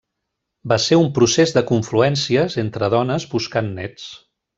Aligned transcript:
Va 0.71 0.77
ser 0.85 0.97
un 1.01 1.09
procés 1.17 1.53
de 1.57 1.63
confluències 1.71 2.57
entre 2.63 2.89
dones 2.95 3.27
buscant 3.35 3.71
néts. 3.81 4.09